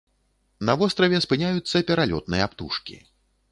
[0.69, 3.01] На востраве спыняюцца пералётныя птушкі.